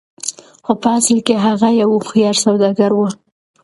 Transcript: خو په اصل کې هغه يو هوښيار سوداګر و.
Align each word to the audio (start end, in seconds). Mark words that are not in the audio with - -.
خو 0.65 0.73
په 0.81 0.87
اصل 0.97 1.17
کې 1.27 1.35
هغه 1.45 1.67
يو 1.81 1.89
هوښيار 1.95 2.35
سوداګر 2.45 2.91
و. 2.95 2.99